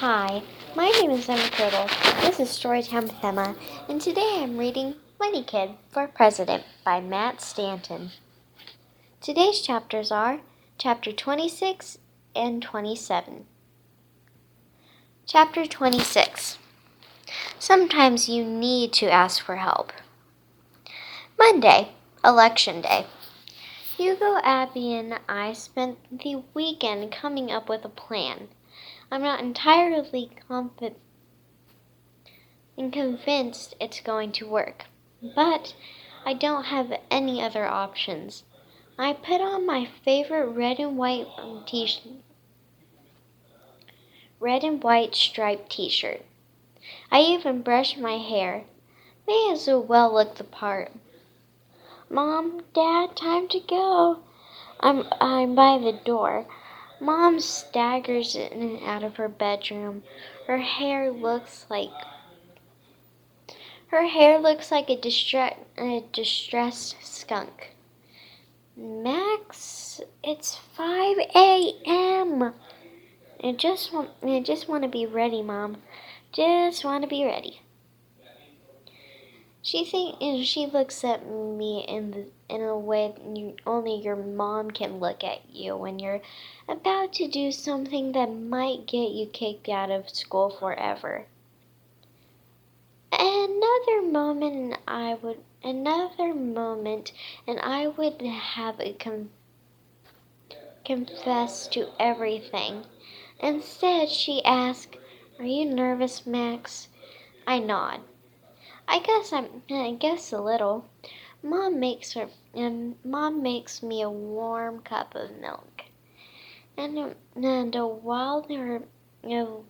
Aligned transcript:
Hi, 0.00 0.42
my 0.74 0.88
name 0.92 1.10
is 1.10 1.28
Emma 1.28 1.46
Turtle. 1.50 1.86
This 2.22 2.40
is 2.40 2.48
Storytime 2.48 3.02
with 3.02 3.22
Emma, 3.22 3.54
and 3.86 4.00
today 4.00 4.38
I'm 4.38 4.56
reading 4.56 4.94
Funny 5.18 5.44
Kid 5.44 5.72
for 5.90 6.08
President 6.08 6.64
by 6.82 7.02
Matt 7.02 7.42
Stanton. 7.42 8.12
Today's 9.20 9.60
chapters 9.60 10.10
are 10.10 10.40
chapter 10.78 11.12
26 11.12 11.98
and 12.34 12.62
27. 12.62 13.44
Chapter 15.26 15.66
26 15.66 16.56
Sometimes 17.58 18.26
you 18.26 18.42
need 18.42 18.94
to 18.94 19.12
ask 19.12 19.44
for 19.44 19.56
help. 19.56 19.92
Monday, 21.38 21.90
Election 22.24 22.80
Day. 22.80 23.04
Hugo, 23.98 24.38
Abby, 24.42 24.94
and 24.94 25.20
I 25.28 25.52
spent 25.52 25.98
the 26.10 26.42
weekend 26.54 27.12
coming 27.12 27.52
up 27.52 27.68
with 27.68 27.84
a 27.84 27.90
plan. 27.90 28.48
I'm 29.10 29.22
not 29.22 29.40
entirely 29.40 30.30
confident 30.48 30.96
and 32.76 32.92
convinced 32.92 33.74
it's 33.80 34.00
going 34.00 34.32
to 34.32 34.48
work, 34.48 34.86
but 35.34 35.74
I 36.24 36.34
don't 36.34 36.64
have 36.64 36.92
any 37.10 37.42
other 37.42 37.66
options. 37.66 38.44
I 38.98 39.12
put 39.12 39.40
on 39.40 39.66
my 39.66 39.88
favorite 40.04 40.50
red 40.50 40.78
and 40.78 40.96
white 40.96 41.26
t-shirt, 41.66 42.12
red 44.38 44.62
and 44.62 44.82
white 44.82 45.14
striped 45.14 45.72
t-shirt. 45.72 46.22
I 47.10 47.20
even 47.22 47.62
brushed 47.62 47.98
my 47.98 48.18
hair. 48.18 48.64
May 49.26 49.50
as 49.52 49.68
well 49.68 50.12
look 50.12 50.36
the 50.36 50.44
part. 50.44 50.92
Mom, 52.08 52.62
Dad, 52.74 53.16
time 53.16 53.48
to 53.48 53.60
go. 53.60 54.20
I'm 54.80 55.04
I'm 55.20 55.54
by 55.54 55.78
the 55.78 55.92
door. 55.92 56.46
Mom 57.00 57.40
staggers 57.40 58.36
in 58.36 58.52
and 58.52 58.82
out 58.84 59.02
of 59.02 59.16
her 59.16 59.28
bedroom. 59.28 60.02
Her 60.46 60.58
hair 60.58 61.10
looks 61.10 61.66
like 61.70 61.90
her 63.88 64.06
hair 64.06 64.38
looks 64.38 64.70
like 64.70 64.88
a, 64.88 64.96
distre- 64.96 65.56
a 65.76 66.04
distressed 66.12 66.96
skunk. 67.02 67.74
Max, 68.76 70.00
it's 70.22 70.56
5 70.56 71.16
a.m. 71.34 72.54
I 73.42 73.52
just 73.52 73.92
want 73.92 74.10
I 74.22 74.40
just 74.40 74.68
want 74.68 74.84
to 74.84 74.88
be 74.88 75.06
ready, 75.06 75.42
Mom. 75.42 75.78
Just 76.32 76.84
want 76.84 77.02
to 77.02 77.08
be 77.08 77.24
ready. 77.24 77.62
She 79.62 79.84
think 79.84 80.16
she 80.46 80.66
looks 80.66 81.02
at 81.04 81.26
me 81.26 81.84
in 81.88 82.12
the, 82.12 82.26
in 82.50 82.62
a 82.62 82.76
way 82.76 83.14
you, 83.34 83.54
only 83.64 83.94
your 83.94 84.16
mom 84.16 84.70
can 84.70 84.98
look 84.98 85.22
at 85.22 85.48
you 85.48 85.76
when 85.76 85.98
you're 85.98 86.20
about 86.68 87.12
to 87.14 87.28
do 87.28 87.52
something 87.52 88.12
that 88.12 88.26
might 88.26 88.86
get 88.86 89.12
you 89.12 89.26
kicked 89.26 89.68
out 89.68 89.90
of 89.90 90.10
school 90.10 90.50
forever. 90.50 91.26
Another 93.12 94.02
moment 94.02 94.54
and 94.56 94.78
I 94.88 95.14
would 95.14 95.38
another 95.62 96.34
moment 96.34 97.12
and 97.46 97.60
I 97.60 97.86
would 97.86 98.20
have 98.22 98.80
a 98.80 98.94
com- 98.94 99.30
confess 100.84 101.66
to 101.68 101.88
everything. 101.98 102.84
Instead, 103.38 104.08
she 104.08 104.44
asked, 104.44 104.96
"Are 105.38 105.44
you 105.44 105.64
nervous, 105.64 106.26
Max?" 106.26 106.88
I 107.46 107.58
nod. 107.58 108.00
I 108.86 108.98
guess 108.98 109.32
I'm. 109.32 109.62
I 109.70 109.92
guess 109.92 110.32
a 110.32 110.40
little. 110.40 110.84
Mom 111.42 111.80
makes 111.80 112.12
her, 112.12 112.28
and 112.54 112.96
Mom 113.04 113.42
makes 113.42 113.82
me 113.82 114.02
a 114.02 114.10
warm 114.10 114.80
cup 114.80 115.14
of 115.14 115.30
milk, 115.40 115.84
and 116.76 117.14
and 117.34 117.74
while 117.74 118.42
there, 118.42 118.82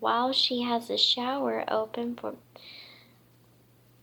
while 0.00 0.32
she 0.32 0.62
has 0.62 0.90
a 0.90 0.98
shower 0.98 1.64
open 1.68 2.16
for, 2.16 2.34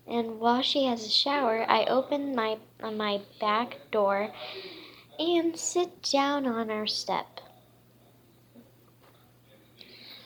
and 0.07 0.39
while 0.39 0.61
she 0.61 0.85
has 0.85 1.05
a 1.05 1.09
shower, 1.09 1.65
I 1.69 1.85
open 1.85 2.33
my 2.35 2.57
my 2.81 3.21
back 3.39 3.77
door, 3.91 4.31
and 5.19 5.57
sit 5.57 6.01
down 6.03 6.45
on 6.45 6.69
our 6.69 6.87
step. 6.87 7.41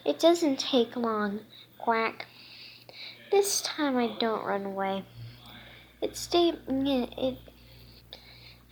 It 0.05 0.19
doesn't 0.19 0.59
take 0.59 0.95
long. 0.95 1.41
Quack. 1.77 2.25
This 3.31 3.61
time 3.61 3.97
I 3.97 4.15
don't 4.19 4.43
run 4.43 4.65
away. 4.65 5.05
It 6.01 6.17
stay 6.17 6.51
mm, 6.51 7.13
it 7.17 7.37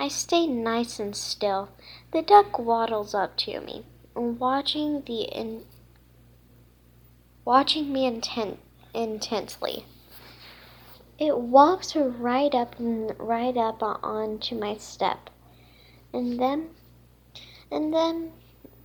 I 0.01 0.07
stay 0.07 0.47
nice 0.47 0.97
and 0.97 1.13
still. 1.13 1.69
The 2.11 2.21
duck 2.21 2.57
waddles 2.57 3.13
up 3.13 3.35
to 3.37 3.59
me, 3.59 3.85
watching 4.15 5.01
the 5.01 5.23
in, 5.23 5.65
watching 7.43 7.91
me 7.91 8.05
intent, 8.05 8.59
intensely. 8.93 9.85
It 11.17 11.37
walks 11.37 11.97
right 11.97 12.55
up 12.55 12.77
right 12.79 13.57
up 13.57 13.83
onto 13.83 14.57
my 14.57 14.77
step, 14.77 15.29
and 16.13 16.39
then 16.39 16.69
and 17.69 17.93
then 17.93 18.31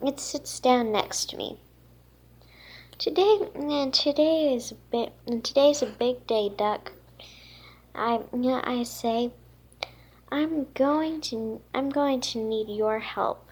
it 0.03 0.19
sits 0.19 0.59
down 0.59 0.91
next 0.91 1.31
to 1.31 1.37
me. 1.37 1.61
Today, 2.99 3.39
mm, 3.55 3.93
today 3.93 4.53
is 4.53 4.73
a 4.73 4.75
bit. 4.75 5.13
Today's 5.45 5.81
a 5.81 5.87
big 5.87 6.27
day, 6.27 6.49
Duck. 6.49 6.91
I, 7.95 8.21
I 8.65 8.83
say, 8.83 9.33
I'm 10.31 10.67
going 10.75 11.21
to, 11.23 11.61
I'm 11.73 11.91
going 11.91 12.21
to 12.23 12.39
need 12.39 12.69
your 12.69 12.99
help. 12.99 13.49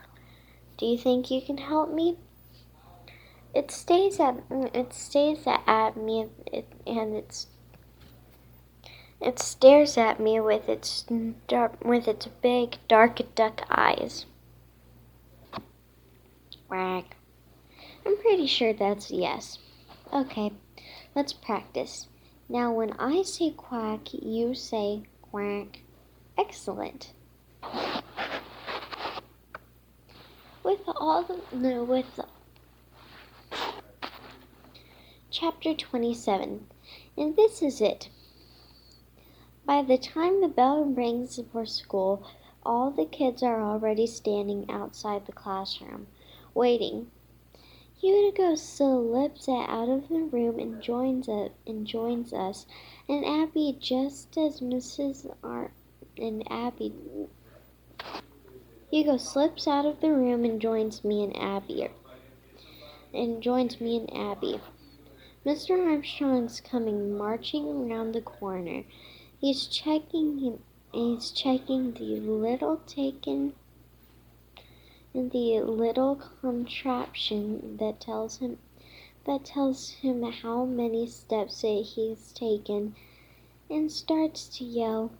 Do 0.76 0.86
you 0.86 0.98
think 0.98 1.30
you 1.30 1.40
can 1.40 1.58
help 1.58 1.92
me? 1.92 2.18
It 3.54 3.70
stays 3.70 4.18
at, 4.18 4.42
it 4.50 4.92
stays 4.92 5.44
at 5.46 5.96
me, 5.96 6.26
and 6.86 7.14
it's, 7.14 7.46
it 9.20 9.38
stares 9.38 9.96
at 9.96 10.18
me 10.18 10.40
with 10.40 10.68
its 10.68 11.04
dark, 11.46 11.84
with 11.84 12.08
its 12.08 12.26
big 12.26 12.78
dark 12.88 13.20
duck 13.34 13.62
eyes. 13.70 14.24
I'm 18.04 18.16
pretty 18.16 18.46
sure 18.46 18.72
that's 18.72 19.10
yes. 19.10 19.58
Okay, 20.12 20.52
let's 21.14 21.32
practice. 21.32 22.08
Now, 22.52 22.70
when 22.70 22.92
I 22.98 23.22
say 23.22 23.50
quack, 23.50 24.12
you 24.12 24.54
say 24.54 25.04
quack. 25.22 25.80
Excellent. 26.36 27.14
With 30.62 30.82
all 30.86 31.22
the 31.22 31.40
no, 31.56 31.82
with 31.82 32.20
chapter 35.30 35.72
27, 35.72 36.66
and 37.16 37.36
this 37.36 37.62
is 37.62 37.80
it. 37.80 38.10
By 39.64 39.80
the 39.80 39.96
time 39.96 40.42
the 40.42 40.48
bell 40.48 40.84
rings 40.84 41.40
for 41.50 41.64
school, 41.64 42.22
all 42.66 42.90
the 42.90 43.06
kids 43.06 43.42
are 43.42 43.62
already 43.62 44.06
standing 44.06 44.70
outside 44.70 45.24
the 45.24 45.32
classroom, 45.32 46.06
waiting 46.52 47.10
Hugo 48.02 48.56
slips 48.56 49.48
out 49.48 49.88
of 49.88 50.08
the 50.08 50.24
room 50.24 50.58
and 50.58 50.82
joins 50.82 51.28
us, 51.28 51.52
and 51.64 51.86
joins 51.86 52.32
us, 52.32 52.66
and 53.08 53.24
Abby 53.24 53.76
just 53.78 54.36
as 54.36 54.60
Mrs. 54.60 55.32
R 55.44 55.70
and 56.18 56.42
Abby. 56.50 56.92
Hugo 58.90 59.16
slips 59.18 59.68
out 59.68 59.86
of 59.86 60.00
the 60.00 60.10
room 60.12 60.44
and 60.44 60.60
joins 60.60 61.04
me 61.04 61.22
and 61.22 61.36
Abby. 61.36 61.84
Er, 61.84 61.90
and 63.14 63.40
joins 63.40 63.80
me 63.80 63.98
and 63.98 64.12
Abby. 64.12 64.58
Mr. 65.46 65.78
Armstrong's 65.78 66.60
coming 66.60 67.16
marching 67.16 67.68
around 67.68 68.16
the 68.16 68.20
corner. 68.20 68.82
He's 69.40 69.66
checking 69.66 70.60
he's 70.92 71.30
checking 71.30 71.92
the 71.92 72.18
little 72.18 72.78
taken 72.78 73.54
the 75.14 75.60
little 75.60 76.16
contraption 76.40 77.76
that 77.78 78.00
tells 78.00 78.38
him 78.38 78.58
that 79.24 79.44
tells 79.44 79.90
him 79.90 80.22
how 80.22 80.64
many 80.64 81.06
steps 81.06 81.60
he's 81.60 82.32
taken 82.32 82.94
and 83.70 83.90
starts 83.90 84.48
to 84.58 84.64
yell, 84.64 85.10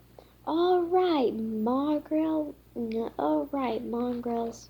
All 0.47 0.83
right, 0.83 1.33
mongrel, 1.35 2.55
all 3.19 3.49
right, 3.53 3.85
mongrels. 3.85 4.69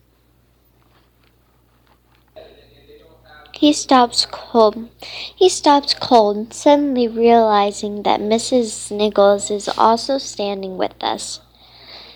He 3.54 3.72
stops 3.72 4.26
cold. 4.30 4.88
He 5.36 5.48
stops 5.48 5.94
cold, 5.94 6.52
suddenly 6.52 7.06
realizing 7.06 8.02
that 8.02 8.20
Mrs. 8.20 8.72
Sniggles 8.72 9.50
is 9.50 9.68
also 9.78 10.18
standing 10.18 10.76
with 10.76 10.94
us. 11.00 11.40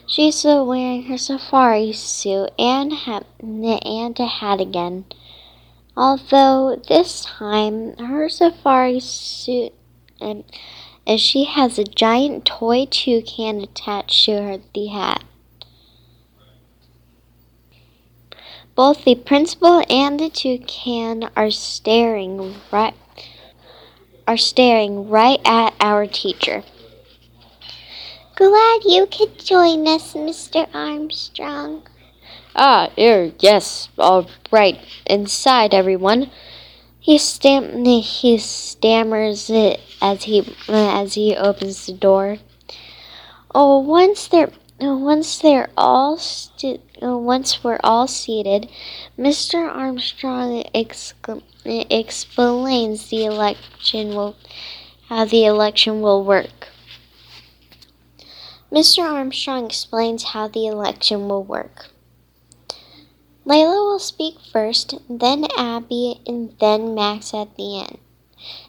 She's 0.09 0.37
still 0.37 0.65
wearing 0.65 1.05
her 1.05 1.19
safari 1.19 1.93
suit 1.93 2.51
and, 2.59 2.93
and 3.41 4.21
a 4.21 4.27
hat 4.27 4.61
again. 4.61 5.05
Although 5.97 6.81
this 6.89 7.23
time 7.25 7.97
her 7.97 8.29
safari 8.29 9.01
suit 9.01 9.73
and, 10.21 10.45
and 11.07 11.21
she 11.21 11.45
has 11.45 11.79
a 11.79 11.85
giant 11.85 12.45
toy 12.45 12.87
toucan 12.87 13.63
attached 13.63 14.27
to 14.27 14.43
her 14.43 14.59
the 14.75 14.87
hat. 14.87 15.25
Both 18.77 19.05
the 19.05 19.17
principal 19.17 19.83
and 19.91 20.21
the 20.21 20.31
toucan 20.31 21.31
are 21.35 21.51
staring 21.51 22.55
right 22.71 22.95
are 24.29 24.37
staring 24.37 25.09
right 25.09 25.41
at 25.45 25.75
our 25.81 26.07
teacher. 26.07 26.63
Glad 28.37 28.85
you 28.85 29.07
could 29.07 29.39
join 29.39 29.89
us, 29.89 30.13
Mr. 30.13 30.69
Armstrong. 30.75 31.85
Ah, 32.55 32.91
er, 32.99 33.33
yes, 33.39 33.89
all 33.97 34.29
right. 34.53 34.79
Inside, 35.07 35.73
everyone. 35.73 36.31
He 37.01 37.17
stam 37.17 37.83
he 37.87 38.37
stammers 38.37 39.49
it 39.49 39.81
as 40.03 40.25
he 40.25 40.55
as 40.69 41.15
he 41.15 41.35
opens 41.35 41.87
the 41.87 41.95
door. 41.95 42.37
Oh, 43.55 43.79
once 43.79 44.29
they're 44.29 44.53
once 44.81 45.39
they're 45.39 45.71
all 45.75 46.19
stu- 46.19 46.83
once 47.01 47.65
we're 47.65 47.81
all 47.83 48.07
seated, 48.07 48.69
Mr. 49.19 49.67
Armstrong 49.67 50.63
explains 51.65 53.09
the 53.09 53.25
election 53.25 54.09
will 54.15 54.37
how 55.09 55.25
the 55.25 55.47
election 55.47 56.03
will 56.03 56.23
work. 56.23 56.66
Mr. 58.71 59.03
Armstrong 59.05 59.67
explains 59.67 60.25
how 60.25 60.49
the 60.49 60.67
election 60.67 61.29
will 61.29 61.45
work. 61.45 61.91
Layla 63.47 63.85
will 63.85 63.99
speak 63.99 64.41
first, 64.53 64.95
then 65.09 65.47
Abby, 65.57 66.21
and 66.27 66.53
then 66.59 66.95
Max 66.95 67.33
at 67.33 67.57
the 67.57 67.79
end. 67.79 67.99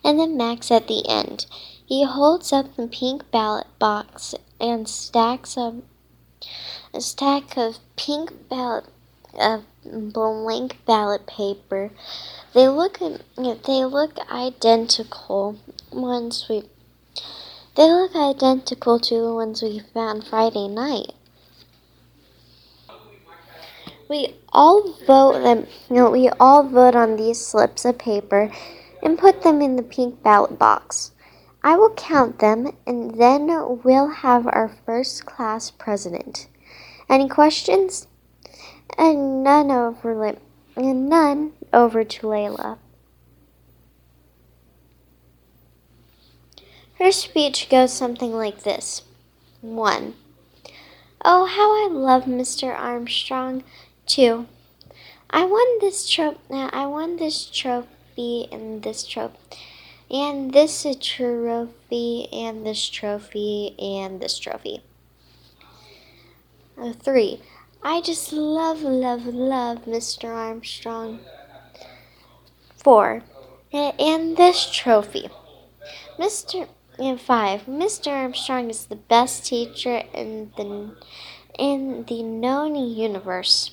And 0.03 0.19
then 0.19 0.37
Max 0.37 0.69
at 0.71 0.87
the 0.87 1.07
end. 1.09 1.47
He 1.85 2.03
holds 2.03 2.53
up 2.53 2.75
the 2.75 2.87
pink 2.87 3.31
ballot 3.31 3.67
box 3.79 4.35
and 4.59 4.87
stacks 4.87 5.57
up 5.57 5.75
a 6.93 7.01
stack 7.01 7.57
of 7.57 7.79
pink 7.95 8.49
ballot 8.49 8.85
of 9.39 9.63
blank 9.83 10.77
ballot 10.85 11.25
paper. 11.27 11.91
They 12.53 12.67
look 12.67 12.99
they 12.99 13.85
look 13.85 14.19
identical 14.31 15.57
once 15.91 16.47
we 16.47 16.63
they 17.77 17.91
look 17.91 18.15
identical 18.15 18.99
to 18.99 19.21
the 19.21 19.33
ones 19.33 19.61
we 19.61 19.79
found 19.93 20.25
Friday 20.25 20.67
night. 20.67 21.13
We 24.09 24.35
all 24.49 24.93
vote 25.05 25.43
them. 25.43 25.67
You 25.89 25.95
know, 25.95 26.09
we 26.09 26.29
all 26.39 26.63
vote 26.63 26.95
on 26.95 27.17
these 27.17 27.45
slips 27.45 27.85
of 27.85 27.99
paper 27.99 28.51
and 29.03 29.19
put 29.19 29.43
them 29.43 29.61
in 29.61 29.75
the 29.75 29.83
pink 29.83 30.23
ballot 30.23 30.57
box. 30.57 31.11
I 31.63 31.75
will 31.75 31.93
count 31.93 32.39
them, 32.39 32.75
and 32.87 33.19
then 33.19 33.47
we'll 33.83 34.09
have 34.09 34.47
our 34.47 34.71
first 34.85 35.25
class 35.25 35.69
president. 35.69 36.47
Any 37.07 37.29
questions? 37.29 38.07
And 38.97 39.43
none 39.43 39.69
over, 39.69 40.35
and 40.75 41.09
none 41.09 41.53
over 41.71 42.03
to 42.03 42.27
Layla. 42.27 42.79
Her 46.99 47.11
speech 47.11 47.69
goes 47.69 47.93
something 47.93 48.33
like 48.33 48.63
this: 48.63 49.03
One. 49.61 50.15
Oh, 51.23 51.45
how 51.45 51.85
I 51.85 51.89
love 51.91 52.23
Mr. 52.23 52.75
Armstrong. 52.75 53.63
Two. 54.05 54.47
I 55.29 55.45
won 55.45 55.79
this 55.79 56.09
trophy. 56.09 56.39
I 56.51 56.85
won 56.85 57.17
this 57.17 57.45
trophy 57.45 58.47
and 58.51 58.81
this 58.81 59.05
trophy, 59.05 59.37
and 60.09 60.53
this 60.53 60.83
trophy 60.99 62.27
and 62.31 62.65
this 62.65 62.89
trophy 62.89 63.75
and 63.77 64.19
this 64.19 64.39
trophy. 64.39 64.81
Three. 67.01 67.41
I 67.83 68.01
just 68.01 68.33
love, 68.33 68.81
love, 68.81 69.25
love 69.27 69.85
Mr. 69.85 70.29
Armstrong. 70.29 71.19
Four. 72.75 73.23
And 73.71 74.35
this 74.37 74.69
trophy. 74.71 75.29
Mr. 76.17 76.67
And 76.99 77.21
five. 77.21 77.65
Mr. 77.67 78.07
Armstrong 78.07 78.71
is 78.71 78.85
the 78.85 78.95
best 78.95 79.45
teacher 79.45 80.03
in 80.13 80.51
the 80.57 80.95
in 81.59 82.05
the 82.05 82.23
known 82.23 82.75
universe. 82.75 83.71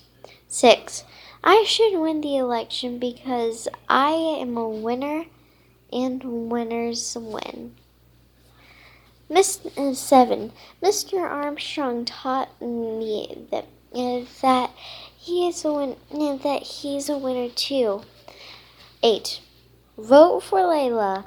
6. 0.49 1.05
I 1.43 1.65
should 1.67 1.99
win 1.99 2.21
the 2.21 2.37
election 2.37 2.99
because 2.99 3.67
I 3.89 4.11
am 4.13 4.57
a 4.57 4.69
winner 4.69 5.25
and 5.93 6.51
winners 6.51 7.17
win. 7.21 7.75
Miss, 9.29 9.61
uh, 9.77 9.95
7. 9.95 10.53
Mr. 10.83 11.21
Armstrong 11.21 12.05
taught 12.05 12.61
me 12.61 13.47
that, 13.51 13.67
that 13.93 14.71
he 15.17 15.49
is 15.49 15.65
a 15.65 15.73
win- 15.73 15.97
that 16.43 16.63
he's 16.63 17.09
a 17.09 17.19
winner 17.19 17.49
too. 17.49 18.03
8. 19.03 19.41
Vote 19.99 20.43
for 20.43 20.61
Layla. 20.61 21.25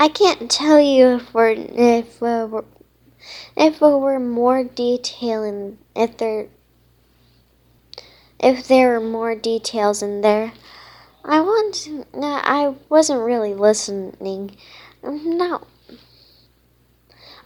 I 0.00 0.08
can't 0.08 0.50
tell 0.50 0.80
you 0.80 1.16
if 1.16 1.34
we're 1.34 1.50
if 1.50 2.22
we're, 2.22 2.64
if 3.54 3.80
there 3.80 3.98
were 3.98 4.18
more 4.18 4.64
detail 4.64 5.44
in 5.44 5.76
if 5.94 6.16
there 6.16 6.46
if 8.38 8.66
there 8.66 8.98
were 8.98 9.06
more 9.06 9.34
details 9.34 10.02
in 10.02 10.22
there. 10.22 10.54
I 11.22 11.42
want. 11.42 11.86
I 12.14 12.76
wasn't 12.88 13.20
really 13.20 13.52
listening. 13.52 14.56
I'm. 15.04 15.58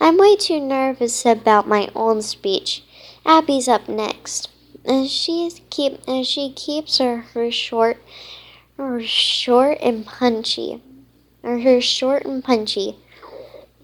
I'm 0.01 0.17
way 0.17 0.37
too 0.37 0.61
nervous 0.61 1.27
about 1.27 1.67
my 1.67 1.89
own 1.97 2.23
speech. 2.23 2.85
Abby's 3.27 3.67
up 3.67 3.89
next. 3.89 4.49
And 4.85 5.11
she 5.11 5.51
keep 5.71 5.99
and 6.06 6.25
she 6.25 6.53
keeps 6.53 6.99
her, 6.99 7.23
her 7.35 7.51
short 7.51 7.97
her 8.77 9.03
short 9.03 9.79
and 9.83 10.06
punchy. 10.06 10.81
Or 11.44 11.61
her 11.61 11.81
short 11.81 12.25
and 12.25 12.43
punchy. 12.43 12.96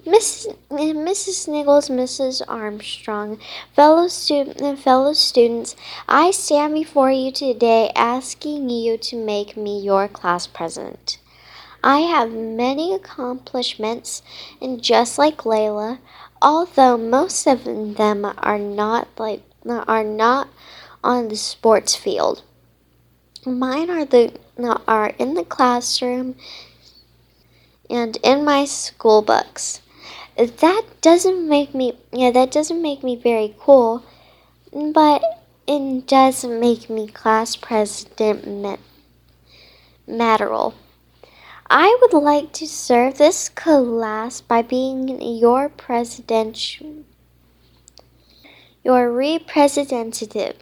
Miss, 0.06 0.48
Mrs. 0.70 1.46
Sniggles, 1.46 1.90
Mrs. 1.90 2.40
Armstrong, 2.48 3.38
fellow 3.76 4.08
student, 4.08 4.78
fellow 4.78 5.12
students, 5.12 5.76
I 6.08 6.30
stand 6.30 6.72
before 6.72 7.12
you 7.12 7.30
today 7.30 7.92
asking 7.94 8.70
you 8.70 8.96
to 8.96 9.16
make 9.16 9.58
me 9.58 9.78
your 9.78 10.08
class 10.08 10.46
president. 10.46 11.18
I 11.84 12.00
have 12.00 12.32
many 12.32 12.94
accomplishments, 12.94 14.22
and 14.60 14.82
just 14.82 15.18
like 15.18 15.44
Layla, 15.44 15.98
although 16.40 16.96
most 16.96 17.46
of 17.46 17.64
them 17.64 18.24
are 18.24 18.58
not 18.58 19.08
like 19.18 19.42
are 19.68 20.04
not 20.04 20.48
on 21.04 21.28
the 21.28 21.36
sports 21.36 21.94
field, 21.94 22.42
mine 23.44 23.90
are 23.90 24.06
the 24.06 24.32
are 24.88 25.08
in 25.18 25.34
the 25.34 25.44
classroom 25.44 26.36
and 27.90 28.16
in 28.22 28.44
my 28.44 28.64
school 28.64 29.20
books 29.20 29.82
that 30.36 30.82
doesn't 31.00 31.48
make 31.48 31.74
me 31.74 31.92
yeah 32.12 32.30
that 32.30 32.50
doesn't 32.50 32.80
make 32.80 33.02
me 33.02 33.16
very 33.16 33.54
cool 33.58 34.02
but 34.94 35.22
it 35.66 36.06
does 36.06 36.44
make 36.44 36.88
me 36.88 37.06
class 37.06 37.56
president 37.56 38.80
Matterall. 40.10 40.74
I 41.68 41.96
would 42.02 42.12
like 42.12 42.52
to 42.54 42.66
serve 42.66 43.18
this 43.18 43.48
class 43.48 44.40
by 44.40 44.62
being 44.62 45.22
your 45.22 45.68
president 45.68 46.80
your 48.82 49.12
representative. 49.12 50.56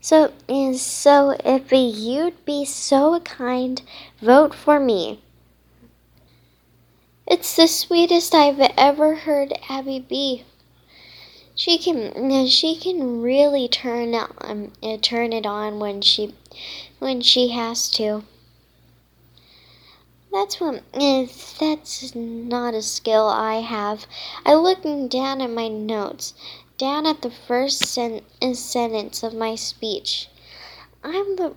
So, 0.00 0.32
so 0.76 1.36
if 1.44 1.70
you'd 1.72 2.44
be 2.46 2.64
so 2.64 3.20
kind, 3.20 3.82
vote 4.22 4.54
for 4.54 4.80
me. 4.80 5.20
It's 7.30 7.54
the 7.54 7.68
sweetest 7.68 8.34
I've 8.34 8.58
ever 8.76 9.14
heard 9.14 9.54
Abby 9.68 10.00
be. 10.00 10.44
She 11.54 11.78
can 11.78 12.48
she 12.48 12.74
can 12.74 13.22
really 13.22 13.68
turn 13.68 14.16
um, 14.16 14.72
turn 15.00 15.32
it 15.32 15.46
on 15.46 15.78
when 15.78 16.02
she 16.02 16.34
when 16.98 17.20
she 17.20 17.50
has 17.50 17.88
to. 17.90 18.24
That's 20.32 20.60
what 20.60 20.82
that's 21.60 22.14
not 22.16 22.74
a 22.74 22.82
skill 22.82 23.28
I 23.28 23.60
have. 23.60 24.06
I 24.44 24.54
look 24.54 24.82
down 25.08 25.40
at 25.40 25.50
my 25.50 25.68
notes, 25.68 26.34
down 26.78 27.06
at 27.06 27.22
the 27.22 27.30
first 27.30 27.78
sen- 27.78 28.22
sentence 28.54 29.22
of 29.22 29.34
my 29.34 29.54
speech. 29.54 30.28
I'm 31.04 31.36
the 31.36 31.54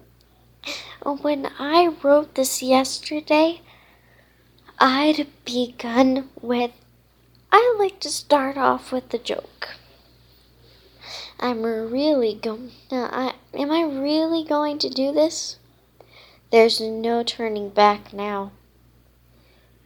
when 1.22 1.48
I 1.58 1.88
wrote 2.04 2.36
this 2.36 2.62
yesterday, 2.62 3.62
I'd 4.86 5.28
begun 5.46 6.28
with 6.42 6.72
I 7.54 7.74
like 7.80 8.02
to 8.02 8.10
start 8.10 8.58
off 8.58 8.92
with 8.92 9.14
a 9.14 9.18
joke. 9.18 9.76
I'm 11.40 11.64
really 11.64 12.34
going. 12.34 12.72
Uh, 12.92 13.32
am 13.54 13.72
I 13.72 13.84
really 13.84 14.44
going 14.44 14.80
to 14.80 14.90
do 14.90 15.14
this? 15.14 15.56
There's 16.52 16.82
no 16.82 17.24
turning 17.24 17.70
back 17.70 18.12
now. 18.12 18.52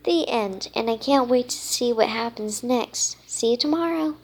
The 0.04 0.28
end, 0.28 0.72
and 0.74 0.90
I 0.90 0.98
can't 0.98 1.30
wait 1.30 1.50
to 1.50 1.58
see 1.58 1.94
what 1.94 2.10
happens 2.10 2.64
next. 2.64 3.18
See 3.30 3.52
you 3.52 3.58
tomorrow. 3.58 4.16